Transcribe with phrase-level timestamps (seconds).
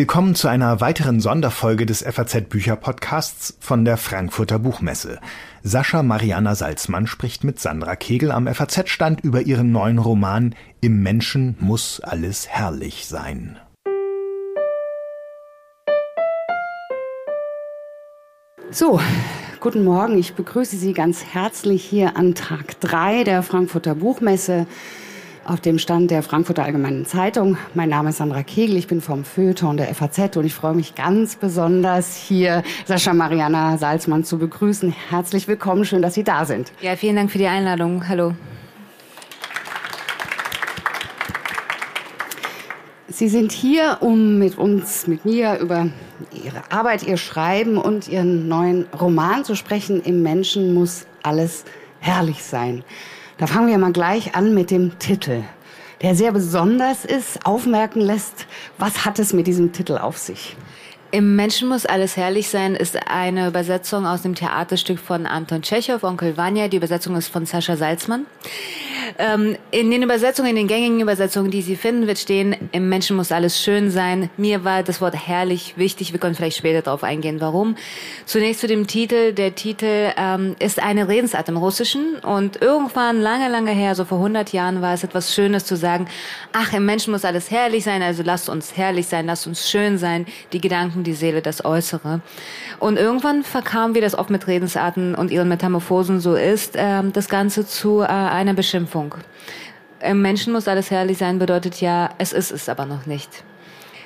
[0.00, 5.20] Willkommen zu einer weiteren Sonderfolge des FAZ Bücher Podcasts von der Frankfurter Buchmesse.
[5.62, 11.02] Sascha Mariana Salzmann spricht mit Sandra Kegel am FAZ Stand über ihren neuen Roman Im
[11.02, 13.58] Menschen muss alles herrlich sein.
[18.70, 19.00] So,
[19.60, 20.16] guten Morgen.
[20.16, 24.66] Ich begrüße Sie ganz herzlich hier an Tag 3 der Frankfurter Buchmesse
[25.44, 27.56] auf dem Stand der Frankfurter Allgemeinen Zeitung.
[27.74, 30.94] Mein Name ist Sandra Kegel, ich bin vom Feuilleton der FAZ und ich freue mich
[30.94, 34.94] ganz besonders, hier Sascha Mariana Salzmann zu begrüßen.
[35.10, 36.72] Herzlich willkommen, schön, dass Sie da sind.
[36.80, 38.08] Ja, vielen Dank für die Einladung.
[38.08, 38.34] Hallo.
[43.08, 45.88] Sie sind hier, um mit uns, mit mir über
[46.32, 50.00] Ihre Arbeit, Ihr Schreiben und Ihren neuen Roman zu sprechen.
[50.02, 51.64] Im Menschen muss alles
[51.98, 52.82] herrlich sein.
[53.40, 55.42] Da fangen wir mal gleich an mit dem Titel,
[56.02, 60.56] der sehr besonders ist, aufmerken lässt, was hat es mit diesem Titel auf sich?
[61.10, 66.02] Im Menschen muss alles herrlich sein ist eine Übersetzung aus dem Theaterstück von Anton Tschechow,
[66.04, 66.68] Onkel Vanya.
[66.68, 68.26] Die Übersetzung ist von Sascha Salzmann.
[69.18, 73.16] Ähm, in den Übersetzungen, in den gängigen Übersetzungen, die Sie finden, wird stehen, im Menschen
[73.16, 74.30] muss alles schön sein.
[74.36, 76.12] Mir war das Wort herrlich wichtig.
[76.12, 77.76] Wir können vielleicht später darauf eingehen, warum.
[78.26, 79.32] Zunächst zu dem Titel.
[79.32, 84.18] Der Titel ähm, ist eine Redensart im Russischen und irgendwann, lange, lange her, so vor
[84.18, 86.06] 100 Jahren, war es etwas Schönes zu sagen,
[86.52, 89.98] ach, im Menschen muss alles herrlich sein, also lasst uns herrlich sein, lasst uns schön
[89.98, 92.20] sein, die Gedanken, die Seele, das Äußere.
[92.78, 97.28] Und irgendwann verkamen wir das oft mit Redensarten und ihren Metamorphosen so ist, äh, das
[97.28, 98.99] Ganze zu äh, einer Beschimpfung.
[100.00, 103.44] Im Menschen muss alles herrlich sein, bedeutet ja, es ist es aber noch nicht.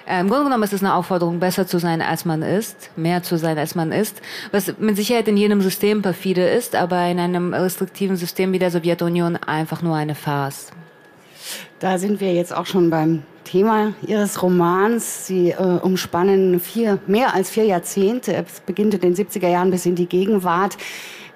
[0.06, 3.22] Äh, Im Grunde genommen ist es eine Aufforderung, besser zu sein, als man ist, mehr
[3.22, 4.20] zu sein, als man ist,
[4.52, 8.70] was mit Sicherheit in jedem System perfide ist, aber in einem restriktiven System wie der
[8.70, 10.72] Sowjetunion einfach nur eine Farce.
[11.78, 15.26] Da sind wir jetzt auch schon beim Thema Ihres Romans.
[15.26, 18.34] Sie äh, umspannen vier, mehr als vier Jahrzehnte.
[18.34, 20.76] Es beginnt in den 70er Jahren bis in die Gegenwart.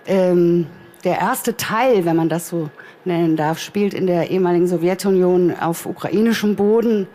[0.06, 0.66] Ähm,
[1.08, 2.68] der erste Teil, wenn man das so
[3.06, 7.06] nennen darf, spielt in der ehemaligen Sowjetunion auf ukrainischem Boden,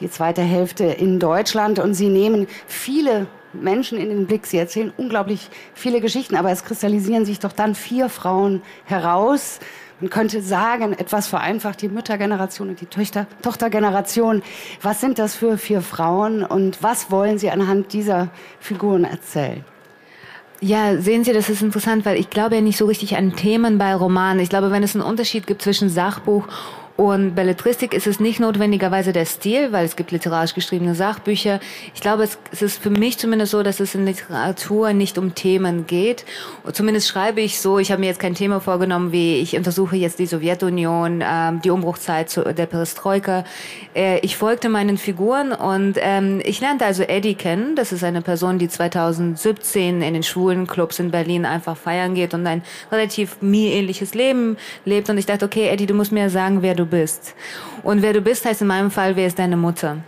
[0.00, 1.78] die zweite Hälfte in Deutschland.
[1.78, 4.46] Und Sie nehmen viele Menschen in den Blick.
[4.46, 9.60] Sie erzählen unglaublich viele Geschichten, aber es kristallisieren sich doch dann vier Frauen heraus.
[10.00, 14.42] Man könnte sagen, etwas vereinfacht, die Müttergeneration und die Töchter, Tochtergeneration.
[14.82, 18.26] Was sind das für vier Frauen und was wollen Sie anhand dieser
[18.58, 19.64] Figuren erzählen?
[20.60, 23.76] Ja, sehen Sie, das ist interessant, weil ich glaube ja nicht so richtig an Themen
[23.78, 24.40] bei Romanen.
[24.40, 26.48] Ich glaube, wenn es einen Unterschied gibt zwischen Sachbuch
[26.96, 31.60] und Belletristik ist es nicht notwendigerweise der Stil, weil es gibt literarisch geschriebene Sachbücher.
[31.94, 35.86] Ich glaube, es, ist für mich zumindest so, dass es in Literatur nicht um Themen
[35.86, 36.24] geht.
[36.64, 39.96] Und zumindest schreibe ich so, ich habe mir jetzt kein Thema vorgenommen, wie ich untersuche
[39.96, 43.44] jetzt die Sowjetunion, ähm, die Umbruchzeit zu, der Perestroika.
[43.94, 47.76] Äh, ich folgte meinen Figuren und ähm, ich lernte also Eddie kennen.
[47.76, 52.32] Das ist eine Person, die 2017 in den schwulen Clubs in Berlin einfach feiern geht
[52.32, 55.10] und ein relativ mir ähnliches Leben lebt.
[55.10, 57.34] Und ich dachte, okay, Eddie, du musst mir sagen, wer du bist.
[57.82, 59.98] Und wer du bist, heißt in meinem Fall, wer ist deine Mutter?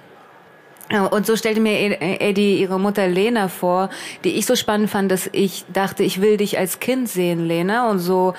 [1.10, 3.90] Und so stellte mir Eddie ihre Mutter Lena vor,
[4.24, 7.90] die ich so spannend fand, dass ich dachte, ich will dich als Kind sehen, Lena.
[7.90, 8.32] Und so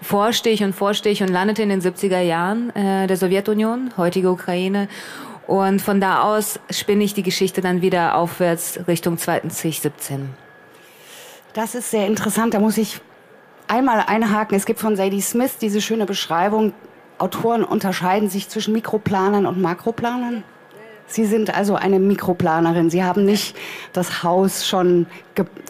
[0.00, 4.30] forschte ich und forschte ich und landete in den 70er Jahren äh, der Sowjetunion, heutige
[4.30, 4.88] Ukraine.
[5.48, 10.28] Und von da aus spinne ich die Geschichte dann wieder aufwärts Richtung 2017.
[11.54, 12.54] Das ist sehr interessant.
[12.54, 13.00] Da muss ich
[13.66, 14.56] einmal einhaken.
[14.56, 16.74] Es gibt von Sadie Smith diese schöne Beschreibung
[17.18, 20.44] Autoren unterscheiden sich zwischen Mikroplanern und Makroplanern?
[21.06, 22.90] Sie sind also eine Mikroplanerin.
[22.90, 23.56] Sie haben nicht
[23.92, 25.06] das Haus schon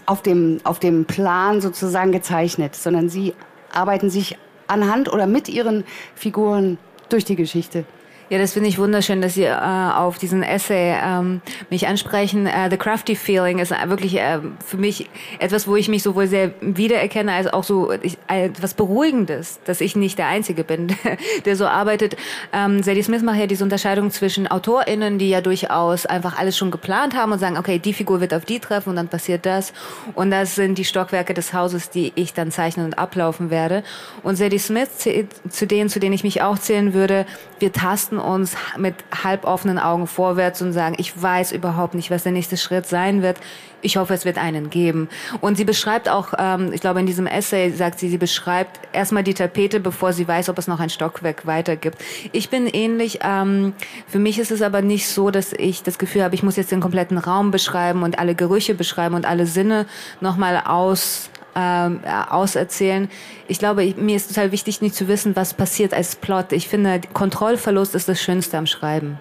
[0.05, 3.35] auf dem, auf dem Plan sozusagen gezeichnet, sondern Sie
[3.73, 4.37] arbeiten sich
[4.67, 6.77] anhand oder mit Ihren Figuren
[7.09, 7.85] durch die Geschichte.
[8.31, 11.41] Ja, das finde ich wunderschön, dass Sie äh, auf diesen Essay ähm,
[11.71, 12.47] mich ansprechen.
[12.47, 15.09] Äh, The Crafty Feeling ist wirklich äh, für mich
[15.39, 19.97] etwas, wo ich mich sowohl sehr wiedererkenne, als auch so ich, etwas Beruhigendes, dass ich
[19.97, 20.89] nicht der Einzige bin,
[21.47, 22.17] der so arbeitet.
[22.53, 26.71] Ähm, Sadie Smith macht ja diese Unterscheidung zwischen AutorInnen, die ja durchaus einfach alles schon
[26.71, 29.73] geplant haben und sagen, okay, die Figur wird auf die treffen und dann passiert das.
[30.15, 33.85] Und das sind die Stockwerke des Hauses, die ich dann zeichnen und ablaufen werde.
[34.23, 37.25] Und Sadie Smith, zu denen, zu denen ich mich auch zählen würde,
[37.59, 38.95] wir tasten tasten uns mit
[39.25, 43.39] halboffenen Augen vorwärts und sagen, ich weiß überhaupt nicht, was der nächste Schritt sein wird.
[43.81, 45.09] Ich hoffe, es wird einen geben.
[45.41, 49.23] Und sie beschreibt auch, ähm, ich glaube, in diesem Essay sagt sie, sie beschreibt erstmal
[49.23, 51.99] die Tapete, bevor sie weiß, ob es noch ein Stockwerk weiter gibt.
[52.33, 53.21] Ich bin ähnlich.
[53.23, 53.75] Ähm,
[54.09, 56.73] für mich ist es aber nicht so, dass ich das Gefühl habe, ich muss jetzt
[56.73, 59.87] den kompletten Raum beschreiben und alle Gerüche beschreiben und alle Sinne
[60.21, 63.09] nochmal aus ähm, auserzählen.
[63.49, 66.53] Ich glaube, ich, mir ist total wichtig, nicht zu wissen, was passiert als Plot.
[66.53, 69.19] Ich finde, Kontrollverlust ist das Schönste am Schreiben.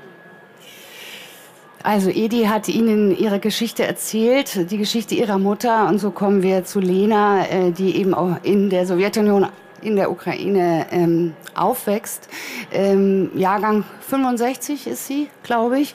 [1.83, 5.87] Also Edi hat Ihnen ihre Geschichte erzählt, die Geschichte ihrer Mutter.
[5.87, 9.47] Und so kommen wir zu Lena, äh, die eben auch in der Sowjetunion
[9.81, 12.27] in der Ukraine ähm, aufwächst.
[12.71, 15.93] Ähm, Jahrgang 65 ist sie, glaube ich.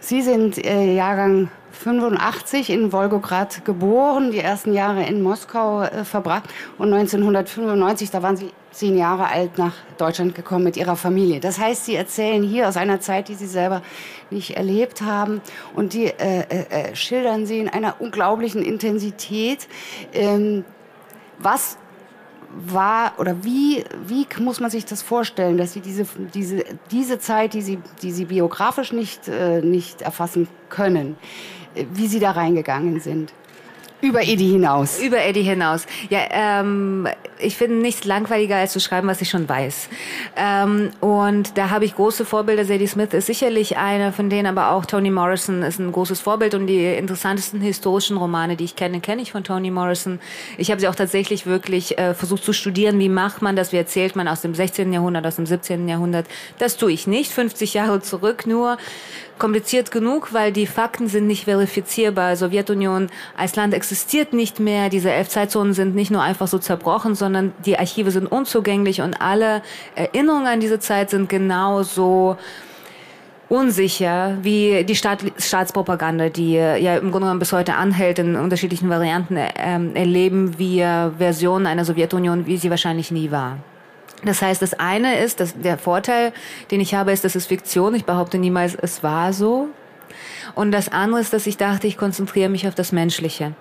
[0.00, 1.48] Sie sind äh, Jahrgang
[1.82, 6.44] 85 in Wolgograd geboren, die ersten Jahre in Moskau äh, verbracht
[6.78, 11.40] und 1995, da waren Sie zehn Jahre alt, nach Deutschland gekommen mit Ihrer Familie.
[11.40, 13.82] Das heißt, Sie erzählen hier aus einer Zeit, die Sie selber
[14.30, 15.40] nicht erlebt haben
[15.74, 19.68] und die äh, äh, äh schildern Sie in einer unglaublichen Intensität.
[20.14, 20.64] Ähm,
[21.38, 21.76] was
[22.54, 27.54] war oder wie, wie muss man sich das vorstellen, dass Sie diese, diese, diese Zeit,
[27.54, 31.16] die Sie, die Sie biografisch nicht, äh, nicht erfassen können,
[31.74, 33.32] äh, wie Sie da reingegangen sind?
[34.02, 34.98] Über Eddie hinaus.
[34.98, 35.86] Über Eddie hinaus.
[36.10, 37.06] Ja, ähm,
[37.38, 39.88] ich finde nichts langweiliger, als zu schreiben, was ich schon weiß.
[40.36, 42.64] Ähm, und da habe ich große Vorbilder.
[42.64, 46.54] Sadie Smith ist sicherlich einer von denen, aber auch Toni Morrison ist ein großes Vorbild.
[46.54, 50.18] Und die interessantesten historischen Romane, die ich kenne, kenne ich von Toni Morrison.
[50.58, 52.98] Ich habe sie auch tatsächlich wirklich äh, versucht zu studieren.
[52.98, 53.70] Wie macht man das?
[53.70, 54.92] Wie erzählt man aus dem 16.
[54.92, 55.88] Jahrhundert, aus dem 17.
[55.88, 56.26] Jahrhundert?
[56.58, 57.30] Das tue ich nicht.
[57.30, 58.78] 50 Jahre zurück nur
[59.42, 62.36] kompliziert genug, weil die Fakten sind nicht verifizierbar.
[62.36, 64.88] Sowjetunion als Land existiert nicht mehr.
[64.88, 69.20] Diese elf Zeitzonen sind nicht nur einfach so zerbrochen, sondern die Archive sind unzugänglich und
[69.20, 69.62] alle
[69.96, 72.36] Erinnerungen an diese Zeit sind genauso
[73.48, 78.88] unsicher wie die Staat, Staatspropaganda, die ja im Grunde genommen bis heute anhält, in unterschiedlichen
[78.90, 83.58] Varianten ähm, erleben wir Versionen einer Sowjetunion, wie sie wahrscheinlich nie war.
[84.24, 86.32] Das heißt, das eine ist, dass der Vorteil,
[86.70, 87.94] den ich habe, ist, dass es Fiktion.
[87.94, 89.68] Ich behaupte niemals, es war so.
[90.54, 93.54] Und das andere ist, dass ich dachte, ich konzentriere mich auf das Menschliche.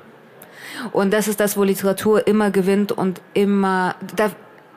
[0.92, 4.32] Und das ist das, wo Literatur immer gewinnt und immer, da,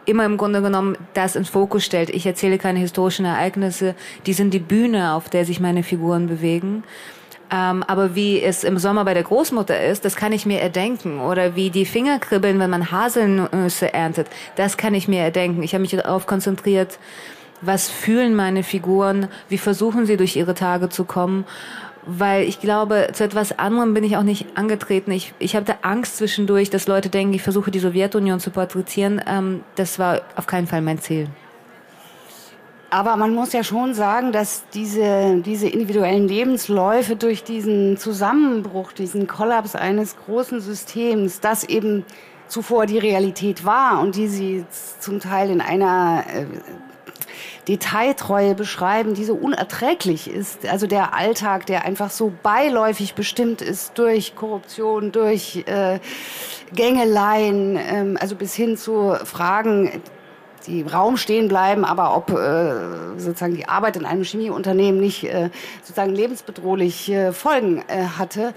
[0.06, 2.10] immer im Grunde genommen das ins Fokus stellt.
[2.10, 3.94] Ich erzähle keine historischen Ereignisse,
[4.26, 6.84] die sind die Bühne, auf der sich meine Figuren bewegen.
[7.54, 11.20] Ähm, aber wie es im Sommer bei der Großmutter ist, das kann ich mir erdenken.
[11.20, 15.62] Oder wie die Finger kribbeln, wenn man Haselnüsse erntet, das kann ich mir erdenken.
[15.62, 16.98] Ich habe mich darauf konzentriert,
[17.60, 21.44] was fühlen meine Figuren, wie versuchen sie durch ihre Tage zu kommen.
[22.06, 25.12] Weil ich glaube, zu etwas anderem bin ich auch nicht angetreten.
[25.12, 29.22] Ich, ich hatte Angst zwischendurch, dass Leute denken, ich versuche die Sowjetunion zu porträtieren.
[29.26, 31.28] Ähm, das war auf keinen Fall mein Ziel.
[32.94, 39.26] Aber man muss ja schon sagen, dass diese, diese individuellen Lebensläufe durch diesen Zusammenbruch, diesen
[39.26, 42.04] Kollaps eines großen Systems, das eben
[42.46, 44.64] zuvor die Realität war und die sie
[45.00, 46.46] zum Teil in einer äh,
[47.66, 50.64] Detailtreue beschreiben, die so unerträglich ist.
[50.64, 55.98] Also der Alltag, der einfach so beiläufig bestimmt ist durch Korruption, durch äh,
[56.72, 60.00] Gängeleien, ähm, also bis hin zu Fragen
[60.66, 65.50] die Raum stehen bleiben, aber ob äh, sozusagen die Arbeit in einem Chemieunternehmen nicht äh,
[65.82, 68.54] sozusagen lebensbedrohlich äh, Folgen äh, hatte.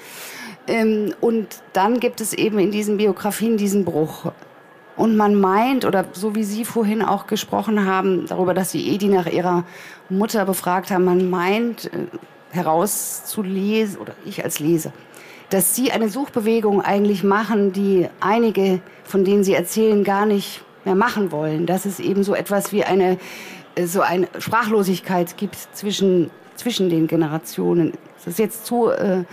[0.67, 4.31] Ähm, und dann gibt es eben in diesen Biografien diesen Bruch.
[4.95, 9.07] Und man meint, oder so wie Sie vorhin auch gesprochen haben, darüber, dass Sie Edi
[9.07, 9.63] nach ihrer
[10.09, 12.07] Mutter befragt haben, man meint äh,
[12.51, 14.91] herauszulesen, oder ich als Leser,
[15.49, 20.95] dass Sie eine Suchbewegung eigentlich machen, die einige, von denen Sie erzählen, gar nicht mehr
[20.95, 23.17] machen wollen, dass es eben so etwas wie eine,
[23.75, 27.91] äh, so eine Sprachlosigkeit gibt zwischen, zwischen den Generationen.
[28.17, 29.25] Ist das jetzt zu, äh,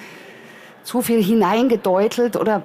[0.83, 2.63] zu viel hineingedeutelt oder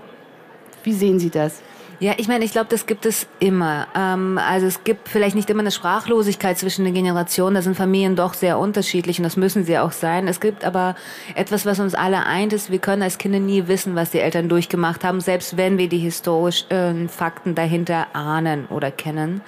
[0.84, 1.62] wie sehen Sie das?
[2.02, 3.88] Ja, ich meine, ich glaube, das gibt es immer.
[3.94, 7.56] Ähm, also es gibt vielleicht nicht immer eine Sprachlosigkeit zwischen den Generationen.
[7.56, 10.30] Da sind Familien doch sehr unterschiedlich und das müssen sie auch sein.
[10.30, 10.96] Es gibt aber
[11.36, 14.48] etwas, was uns alle eint, ist, wir können als Kinder nie wissen, was die Eltern
[14.48, 19.42] durchgemacht haben, selbst wenn wir die historischen Fakten dahinter ahnen oder kennen.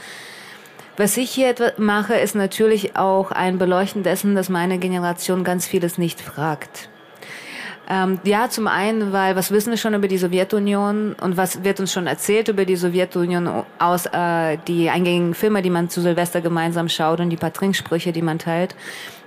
[0.97, 5.97] Was ich hier mache, ist natürlich auch ein Beleuchten dessen, dass meine Generation ganz vieles
[5.97, 6.90] nicht fragt.
[7.91, 11.81] Ähm, ja, zum einen, weil was wissen wir schon über die Sowjetunion und was wird
[11.81, 16.39] uns schon erzählt über die Sowjetunion aus äh, die eingängigen Filme, die man zu Silvester
[16.39, 18.75] gemeinsam schaut und die paar Trinksprüche, die man teilt.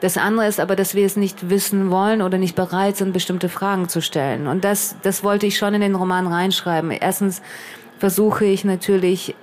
[0.01, 3.51] Das andere ist aber, dass wir es nicht wissen wollen oder nicht bereit sind, bestimmte
[3.51, 4.47] Fragen zu stellen.
[4.47, 6.91] Und das, das wollte ich schon in den Roman reinschreiben.
[6.91, 7.43] Erstens
[7.99, 9.35] versuche ich natürlich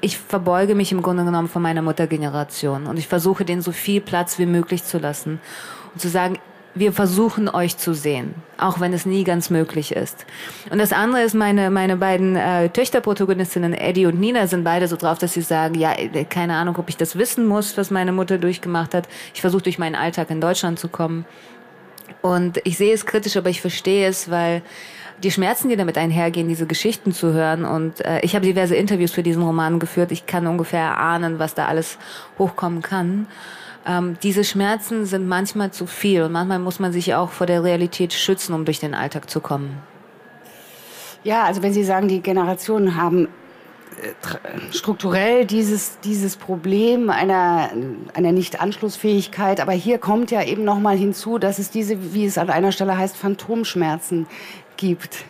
[0.00, 4.00] ich verbeuge mich im Grunde genommen von meiner Muttergeneration und ich versuche denen so viel
[4.00, 5.40] Platz wie möglich zu lassen
[5.94, 6.40] und zu sagen,
[6.74, 10.24] wir versuchen euch zu sehen, auch wenn es nie ganz möglich ist.
[10.70, 14.96] Und das andere ist, meine, meine beiden äh, Töchterprotagonistinnen, Eddie und Nina, sind beide so
[14.96, 18.12] drauf, dass sie sagen, ja, äh, keine Ahnung, ob ich das wissen muss, was meine
[18.12, 19.08] Mutter durchgemacht hat.
[19.34, 21.24] Ich versuche durch meinen Alltag in Deutschland zu kommen.
[22.22, 24.62] Und ich sehe es kritisch, aber ich verstehe es, weil
[25.22, 27.64] die Schmerzen, die damit einhergehen, diese Geschichten zu hören.
[27.64, 30.12] Und äh, ich habe diverse Interviews für diesen Roman geführt.
[30.12, 31.98] Ich kann ungefähr ahnen, was da alles
[32.38, 33.26] hochkommen kann.
[33.86, 37.64] Ähm, diese Schmerzen sind manchmal zu viel und manchmal muss man sich auch vor der
[37.64, 39.78] Realität schützen, um durch den Alltag zu kommen.
[41.22, 43.28] Ja, also wenn Sie sagen, die Generationen haben
[44.72, 47.70] strukturell dieses, dieses Problem einer,
[48.14, 49.60] einer Nicht-Anschlussfähigkeit.
[49.60, 52.96] Aber hier kommt ja eben nochmal hinzu, dass es diese, wie es an einer Stelle
[52.96, 54.26] heißt, Phantomschmerzen
[54.76, 55.24] gibt.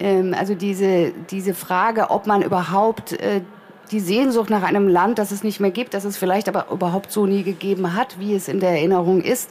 [0.00, 3.42] Ähm, also diese, diese Frage, ob man überhaupt äh,
[3.90, 7.12] die Sehnsucht nach einem Land, das es nicht mehr gibt, das es vielleicht aber überhaupt
[7.12, 9.50] so nie gegeben hat, wie es in der Erinnerung ist,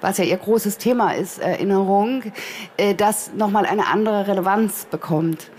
[0.00, 2.22] was ja ihr großes Thema ist, Erinnerung,
[2.76, 5.50] äh, das nochmal eine andere Relevanz bekommt.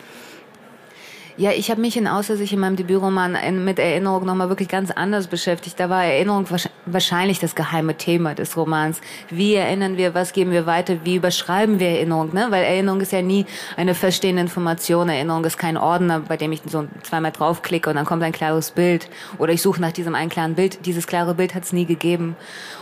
[1.39, 4.91] Ja, ich habe mich in Außer sich in meinem Debütroman mit Erinnerung nochmal wirklich ganz
[4.91, 5.79] anders beschäftigt.
[5.79, 6.46] Da war Erinnerung
[6.86, 9.00] wahrscheinlich das geheime Thema des Romans.
[9.29, 12.34] Wie erinnern wir, was geben wir weiter, wie überschreiben wir Erinnerung?
[12.34, 12.48] Ne?
[12.50, 13.46] Weil Erinnerung ist ja nie
[13.77, 15.08] eine feststehende Information.
[15.08, 18.72] Erinnerung ist kein Ordner, bei dem ich so zweimal draufklicke und dann kommt ein klares
[18.72, 19.08] Bild.
[19.38, 20.86] Oder ich suche nach diesem einen klaren Bild.
[20.86, 22.36] Dieses klare Bild hat es nie gegeben.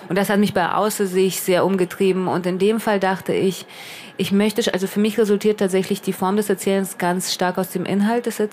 [0.10, 2.28] Und das hat mich bei Außer sich sehr umgetrieben.
[2.28, 3.68] Und in dem Fall dachte ich,
[4.20, 7.86] ich möchte, also für mich resultiert tatsächlich die Form des Erzählens ganz stark aus dem
[7.86, 8.47] Inhalt des Erzählens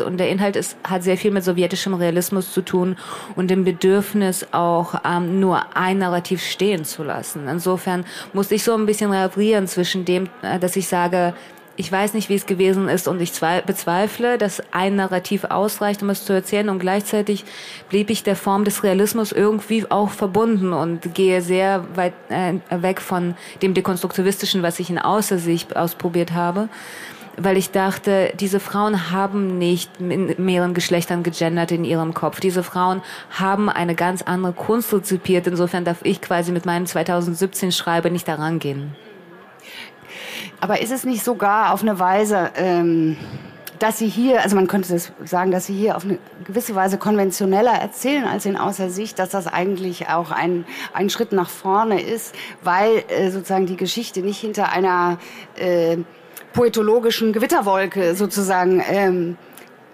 [0.00, 2.96] und der Inhalt ist, hat sehr viel mit sowjetischem Realismus zu tun
[3.36, 7.48] und dem Bedürfnis auch ähm, nur ein Narrativ stehen zu lassen.
[7.48, 11.34] Insofern musste ich so ein bisschen reagieren zwischen dem, äh, dass ich sage,
[11.80, 13.32] ich weiß nicht, wie es gewesen ist und ich
[13.64, 16.68] bezweifle, dass ein Narrativ ausreicht, um es zu erzählen.
[16.68, 17.46] Und gleichzeitig
[17.88, 23.00] blieb ich der Form des Realismus irgendwie auch verbunden und gehe sehr weit äh, weg
[23.00, 26.68] von dem Dekonstruktivistischen, was ich in Außersicht ausprobiert habe
[27.36, 32.40] weil ich dachte, diese Frauen haben nicht in mehreren Geschlechtern gegendert in ihrem Kopf.
[32.40, 35.46] Diese Frauen haben eine ganz andere Kunst rezipiert.
[35.46, 38.94] Insofern darf ich quasi mit meinem 2017 Schreibe nicht daran gehen.
[40.60, 43.16] Aber ist es nicht sogar auf eine Weise, ähm,
[43.78, 46.98] dass Sie hier, also man könnte das sagen, dass Sie hier auf eine gewisse Weise
[46.98, 52.00] konventioneller erzählen als in Außer Sicht, dass das eigentlich auch ein, ein Schritt nach vorne
[52.00, 55.18] ist, weil äh, sozusagen die Geschichte nicht hinter einer
[55.56, 55.96] äh,
[56.52, 59.36] poetologischen Gewitterwolke sozusagen ähm,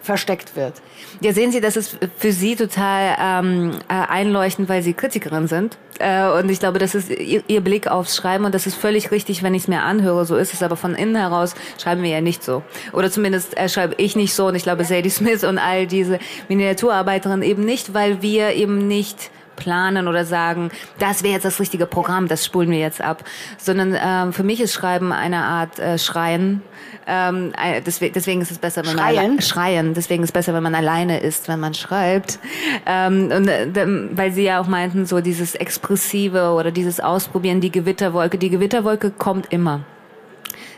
[0.07, 0.75] versteckt wird.
[1.21, 5.77] Ja, sehen Sie, das ist für Sie total ähm, äh, einleuchtend, weil Sie Kritikerin sind.
[5.99, 9.11] Äh, und ich glaube, das ist ihr, ihr Blick aufs Schreiben und das ist völlig
[9.11, 10.25] richtig, wenn ich es mir anhöre.
[10.25, 12.63] So ist es, aber von innen heraus schreiben wir ja nicht so.
[12.93, 16.19] Oder zumindest äh, schreibe ich nicht so und ich glaube Sadie Smith und all diese
[16.49, 21.87] Miniaturarbeiterinnen eben nicht, weil wir eben nicht planen oder sagen, das wäre jetzt das richtige
[21.87, 23.25] Programm, das spulen wir jetzt ab,
[23.59, 26.63] sondern ähm, für mich ist Schreiben eine Art äh, Schreien
[27.09, 27.53] ähm,
[27.87, 29.35] deswegen, deswegen ist es besser, wenn schreien.
[29.35, 29.95] man schreien.
[29.95, 32.41] Deswegen ist es besser, wenn man alleine ist, wenn man schreibt.
[32.85, 33.69] Ähm, und äh,
[34.11, 38.39] weil sie ja auch meinten, so dieses expressive oder dieses Ausprobieren, die Gewitterwolke.
[38.39, 39.85] Die Gewitterwolke kommt immer.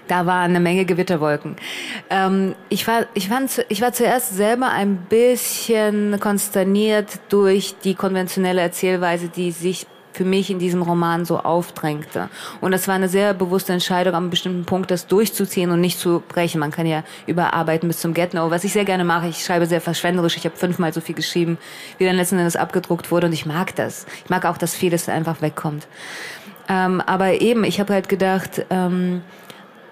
[0.07, 1.57] Da war eine Menge Gewitterwolken.
[2.11, 8.61] Ähm, ich, war, ich, fand, ich war zuerst selber ein bisschen konsterniert durch die konventionelle
[8.61, 9.87] Erzählweise, die sich
[10.19, 12.29] für mich in diesem Roman so aufdrängte.
[12.61, 16.25] Und das war eine sehr bewusste Entscheidung, am bestimmten Punkt das durchzuziehen und nicht zu
[16.27, 16.59] brechen.
[16.59, 19.29] Man kann ja überarbeiten bis zum Get-No, was ich sehr gerne mache.
[19.29, 20.37] Ich schreibe sehr verschwenderisch.
[20.37, 21.57] Ich habe fünfmal so viel geschrieben,
[21.99, 23.29] wie dann letzten Endes abgedruckt wurde.
[23.29, 24.07] Und ich mag das.
[24.25, 25.87] Ich mag auch, dass vieles einfach wegkommt.
[26.69, 29.23] Ähm, aber eben, ich habe halt gedacht, ähm,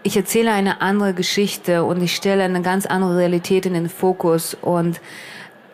[0.06, 4.56] ich erzähle eine andere Geschichte und ich stelle eine ganz andere Realität in den Fokus
[4.62, 5.00] und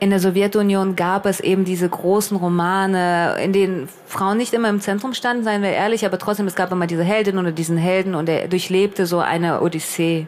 [0.00, 4.80] in der Sowjetunion gab es eben diese großen Romane, in denen Frauen nicht immer im
[4.80, 8.14] Zentrum standen, seien wir ehrlich, aber trotzdem, es gab immer diese Heldin oder diesen Helden
[8.14, 10.26] und er durchlebte so eine Odyssee.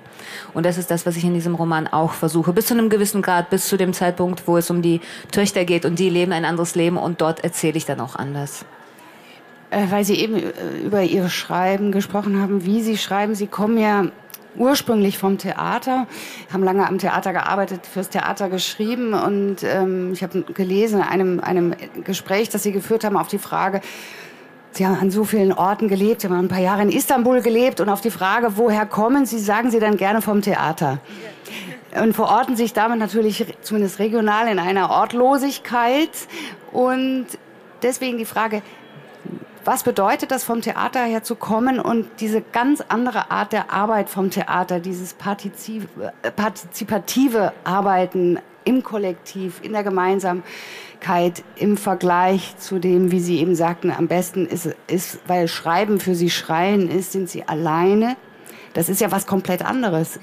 [0.52, 2.52] Und das ist das, was ich in diesem Roman auch versuche.
[2.52, 5.00] Bis zu einem gewissen Grad, bis zu dem Zeitpunkt, wo es um die
[5.32, 8.66] Töchter geht und die leben ein anderes Leben und dort erzähle ich dann auch anders
[9.90, 10.52] weil Sie eben äh,
[10.84, 13.34] über Ihr Schreiben gesprochen haben, wie Sie schreiben.
[13.34, 14.06] Sie kommen ja
[14.56, 16.06] ursprünglich vom Theater,
[16.52, 21.40] haben lange am Theater gearbeitet, fürs Theater geschrieben und ähm, ich habe gelesen in einem,
[21.40, 23.80] einem Gespräch, das Sie geführt haben, auf die Frage,
[24.72, 27.80] Sie haben an so vielen Orten gelebt, Sie haben ein paar Jahre in Istanbul gelebt
[27.80, 30.98] und auf die Frage, woher kommen Sie, sagen Sie dann gerne vom Theater.
[32.00, 36.10] Und verorten sich damit natürlich zumindest regional in einer Ortlosigkeit
[36.72, 37.26] und
[37.84, 38.62] deswegen die Frage,
[39.64, 44.08] was bedeutet das, vom Theater her zu kommen und diese ganz andere Art der Arbeit
[44.08, 45.88] vom Theater, dieses partizip
[46.22, 53.54] äh, partizipative Arbeiten im Kollektiv, in der Gemeinsamkeit im Vergleich zu dem, wie Sie eben
[53.54, 58.16] sagten, am besten ist, ist weil Schreiben für Sie Schreien ist, sind Sie alleine.
[58.72, 60.18] Das ist ja was komplett anderes.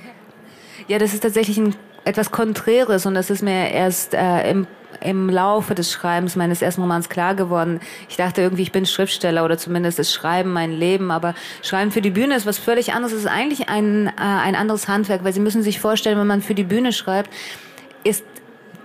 [0.87, 4.67] Ja, das ist tatsächlich ein etwas Konträres und das ist mir erst äh, im
[5.01, 7.79] im Laufe des Schreibens meines ersten Romans klar geworden.
[8.09, 12.01] Ich dachte irgendwie, ich bin Schriftsteller oder zumindest ist Schreiben mein Leben, aber Schreiben für
[12.01, 13.13] die Bühne ist was völlig anderes.
[13.13, 16.41] Es ist eigentlich ein, äh, ein anderes Handwerk, weil Sie müssen sich vorstellen, wenn man
[16.41, 17.31] für die Bühne schreibt,
[18.03, 18.23] ist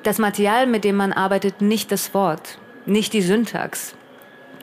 [0.03, 3.95] das Material, mit dem man arbeitet, nicht das Wort, nicht die Syntax.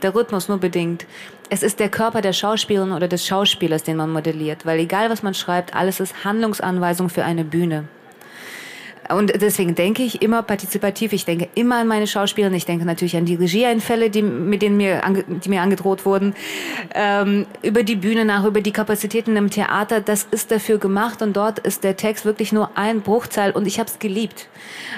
[0.02, 1.06] der Rhythmus nur bedingt.
[1.50, 5.24] Es ist der Körper der Schauspielerin oder des Schauspielers, den man modelliert, weil egal was
[5.24, 7.86] man schreibt, alles ist Handlungsanweisung für eine Bühne.
[9.10, 11.14] Und deswegen denke ich immer partizipativ.
[11.14, 12.56] Ich denke immer an meine Schauspielerin.
[12.56, 16.36] Ich denke natürlich an die Regieeinfälle, die, mit denen mir, ange, die mir angedroht wurden.
[16.94, 20.00] Ähm, über die Bühne nach, über die Kapazitäten im Theater.
[20.00, 23.80] Das ist dafür gemacht und dort ist der Text wirklich nur ein Bruchteil und ich
[23.80, 24.48] habe es geliebt.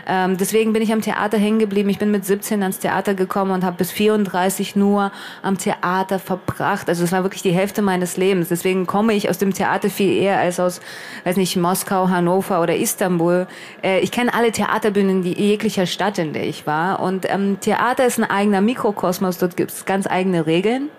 [0.08, 1.90] Ähm, deswegen bin ich am Theater hängen geblieben.
[1.90, 6.90] Ich bin mit 17 ans Theater gekommen und habe bis 34 nur am Theater verbracht.
[6.90, 8.50] Also es war wirklich die Hälfte meines Lebens.
[8.50, 10.82] Deswegen komme ich aus dem Theater viel eher als aus,
[11.24, 13.48] weiß nicht, Moskau, Hannover oder Istanbul.
[13.82, 17.00] Äh, ich kenne alle Theaterbühnen die jeglicher Stadt, in der ich war.
[17.00, 19.38] Und ähm, Theater ist ein eigener Mikrokosmos.
[19.38, 20.90] Dort gibt es ganz eigene Regeln.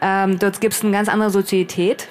[0.00, 2.08] Ähm, dort gibt es eine ganz andere Sozietät.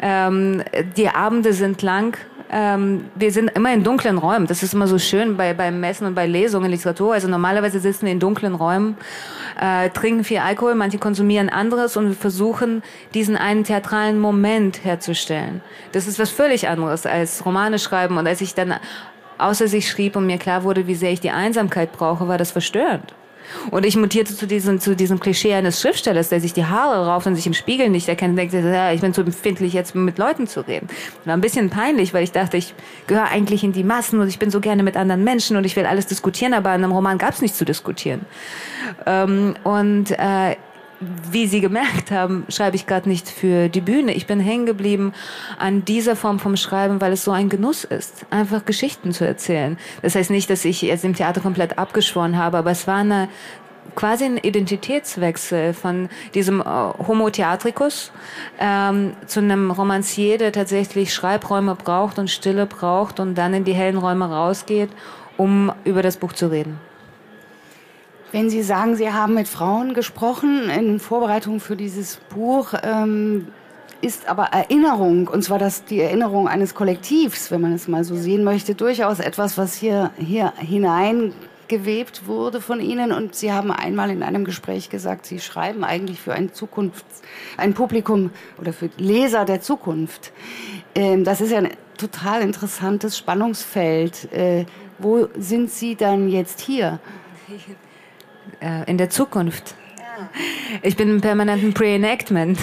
[0.00, 0.62] Ähm,
[0.96, 2.16] die Abende sind lang.
[2.48, 4.46] Ähm, wir sind immer in dunklen Räumen.
[4.46, 7.14] Das ist immer so schön bei, beim Messen und bei Lesungen, Literatur.
[7.14, 8.96] Also normalerweise sitzen wir in dunklen Räumen,
[9.60, 12.82] äh, trinken viel Alkohol, manche konsumieren anderes und versuchen,
[13.14, 15.60] diesen einen theatralen Moment herzustellen.
[15.92, 18.16] Das ist was völlig anderes als Romane schreiben.
[18.16, 18.74] Und als ich dann
[19.38, 22.50] außer sich schrieb und mir klar wurde, wie sehr ich die Einsamkeit brauche, war das
[22.50, 23.14] verstörend.
[23.70, 27.26] Und ich mutierte zu diesem, zu diesem Klischee eines Schriftstellers, der sich die Haare rauft
[27.26, 30.18] und sich im Spiegel nicht erkennt und denkt, ja, ich bin zu empfindlich, jetzt mit
[30.18, 30.88] Leuten zu reden.
[31.24, 32.74] War ein bisschen peinlich, weil ich dachte, ich
[33.06, 35.76] gehöre eigentlich in die Massen und ich bin so gerne mit anderen Menschen und ich
[35.76, 38.22] will alles diskutieren, aber in einem Roman gab es nichts zu diskutieren.
[39.06, 40.56] Ähm, und äh,
[41.00, 44.14] wie Sie gemerkt haben, schreibe ich gerade nicht für die Bühne.
[44.14, 45.12] Ich bin hängen geblieben
[45.58, 49.78] an dieser Form vom Schreiben, weil es so ein Genuss ist, einfach Geschichten zu erzählen.
[50.02, 53.28] Das heißt nicht, dass ich jetzt im Theater komplett abgeschworen habe, aber es war eine
[53.94, 58.12] quasi ein Identitätswechsel von diesem äh, Homo Theatricus
[58.58, 63.72] ähm, zu einem Romancier, der tatsächlich Schreibräume braucht und Stille braucht und dann in die
[63.72, 64.90] hellen Räume rausgeht,
[65.36, 66.78] um über das Buch zu reden.
[68.32, 73.48] Wenn Sie sagen, Sie haben mit Frauen gesprochen in Vorbereitung für dieses Buch, ähm,
[74.02, 78.14] ist aber Erinnerung, und zwar das, die Erinnerung eines Kollektivs, wenn man es mal so
[78.16, 83.12] sehen möchte, durchaus etwas, was hier, hier hineingewebt wurde von Ihnen.
[83.12, 87.06] Und Sie haben einmal in einem Gespräch gesagt, Sie schreiben eigentlich für ein Zukunft,
[87.56, 90.32] ein Publikum oder für Leser der Zukunft.
[90.94, 94.32] Ähm, das ist ja ein total interessantes Spannungsfeld.
[94.32, 94.66] Äh,
[94.98, 96.98] wo sind Sie dann jetzt hier?
[98.60, 99.74] Äh, in der Zukunft.
[100.82, 102.58] Ich bin im permanenten Pre-Enactment.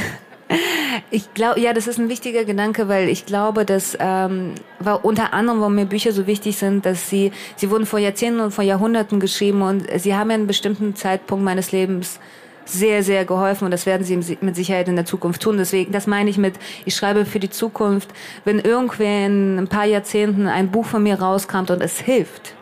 [1.09, 5.33] Ich glaube, ja, das ist ein wichtiger Gedanke, weil ich glaube, dass ähm, war unter
[5.33, 8.63] anderem, warum mir Bücher so wichtig sind, dass sie sie wurden vor Jahrzehnten und vor
[8.63, 12.19] Jahrhunderten geschrieben und sie haben ja einen bestimmten Zeitpunkt meines Lebens
[12.65, 15.57] sehr, sehr geholfen und das werden sie mit Sicherheit in der Zukunft tun.
[15.57, 18.09] Deswegen, das meine ich mit, ich schreibe für die Zukunft.
[18.45, 22.55] Wenn irgendwer in ein paar Jahrzehnten ein Buch von mir rauskommt und es hilft,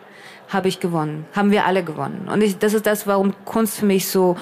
[0.52, 1.26] habe ich gewonnen.
[1.34, 2.28] Haben wir alle gewonnen.
[2.32, 4.36] Und ich, das ist das, warum Kunst für mich so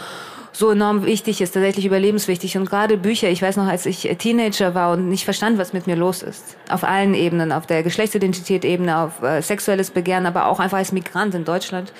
[0.53, 2.57] so enorm wichtig ist, tatsächlich überlebenswichtig.
[2.57, 5.87] Und gerade Bücher, ich weiß noch, als ich Teenager war und nicht verstand, was mit
[5.87, 6.57] mir los ist.
[6.69, 11.35] Auf allen Ebenen, auf der Geschlechtsidentität-Ebene, auf äh, sexuelles Begehren, aber auch einfach als Migrant
[11.35, 11.93] in Deutschland.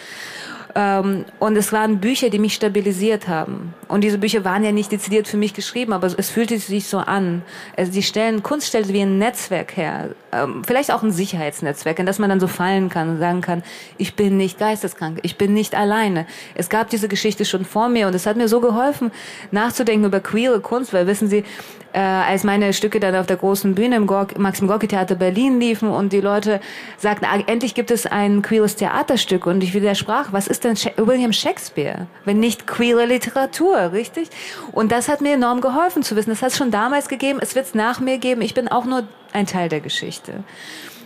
[0.75, 3.75] Ähm, und es waren Bücher, die mich stabilisiert haben.
[3.89, 6.99] Und diese Bücher waren ja nicht dezidiert für mich geschrieben, aber es fühlte sich so
[6.99, 7.43] an.
[7.77, 10.11] Also die stellen, Kunst stellt wie ein Netzwerk her.
[10.33, 13.63] Ähm, vielleicht auch ein Sicherheitsnetzwerk, in das man dann so fallen kann und sagen kann,
[13.99, 16.27] ich bin nicht geisteskrank, ich bin nicht alleine.
[16.55, 19.11] Es gab diese Geschichte schon vor mir und es hat mir so geholfen,
[19.51, 21.45] nachzudenken über queere Kunst, weil wissen Sie,
[21.93, 25.59] äh, als meine Stücke dann auf der großen Bühne im Gork, Maxim Gorki Theater Berlin
[25.59, 26.61] liefen und die Leute
[26.97, 31.33] sagten, ah, endlich gibt es ein queeres Theaterstück und ich widersprach, was ist denn William
[31.33, 34.29] Shakespeare, wenn nicht queere Literatur, richtig?
[34.73, 36.31] Und das hat mir enorm geholfen zu wissen.
[36.31, 38.43] Das hat es schon damals gegeben, es wird es nach mir geben.
[38.43, 40.45] Ich bin auch nur ein Teil der Geschichte.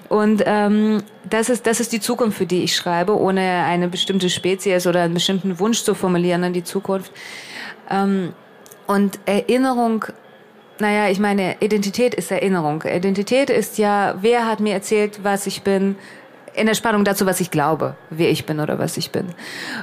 [0.08, 4.28] Und ähm, das, ist, das ist die Zukunft, für die ich schreibe, ohne eine bestimmte
[4.28, 7.10] Spezies oder einen bestimmten Wunsch zu formulieren an die Zukunft.
[7.90, 8.34] Ähm,
[8.86, 10.04] und Erinnerung
[10.78, 12.82] naja, ich meine, Identität ist Erinnerung.
[12.82, 15.96] Identität ist ja, wer hat mir erzählt, was ich bin,
[16.54, 19.26] in der Spannung dazu, was ich glaube, wer ich bin oder was ich bin.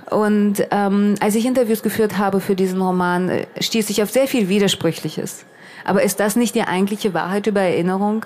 [0.10, 4.28] Und ähm, als ich Interviews geführt habe für diesen Roman, äh, stieß ich auf sehr
[4.28, 5.46] viel Widersprüchliches.
[5.84, 8.26] Aber ist das nicht die eigentliche Wahrheit über Erinnerung?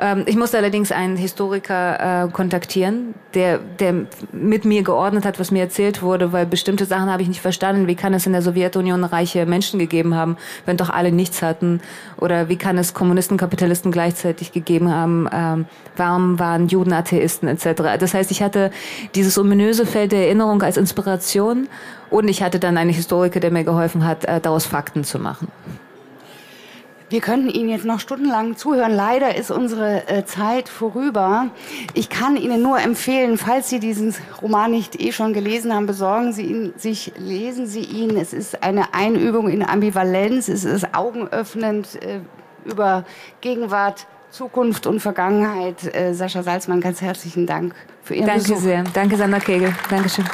[0.00, 5.50] Ähm, ich musste allerdings einen Historiker äh, kontaktieren, der, der mit mir geordnet hat, was
[5.50, 7.86] mir erzählt wurde, weil bestimmte Sachen habe ich nicht verstanden.
[7.86, 10.36] Wie kann es in der Sowjetunion reiche Menschen gegeben haben,
[10.66, 11.80] wenn doch alle nichts hatten?
[12.18, 15.28] Oder wie kann es Kommunisten, Kapitalisten gleichzeitig gegeben haben?
[15.32, 17.98] Ähm, warum waren Juden Atheisten etc.?
[17.98, 18.70] Das heißt, ich hatte
[19.14, 21.68] dieses ominöse Feld der Erinnerung als Inspiration
[22.10, 25.48] und ich hatte dann einen Historiker, der mir geholfen hat, äh, daraus Fakten zu machen.
[27.10, 28.92] Wir könnten Ihnen jetzt noch stundenlang zuhören.
[28.92, 31.48] Leider ist unsere äh, Zeit vorüber.
[31.92, 36.32] Ich kann Ihnen nur empfehlen, falls Sie diesen Roman nicht eh schon gelesen haben, besorgen
[36.32, 38.16] Sie ihn sich, lesen Sie ihn.
[38.16, 40.48] Es ist eine Einübung in Ambivalenz.
[40.48, 42.20] Es ist augenöffnend äh,
[42.64, 43.04] über
[43.42, 45.94] Gegenwart, Zukunft und Vergangenheit.
[45.94, 48.58] Äh, Sascha Salzmann, ganz herzlichen Dank für Ihren Danke Besuch.
[48.58, 48.82] sehr.
[48.94, 49.74] Danke, Sandra Kegel.
[49.90, 50.24] Dankeschön.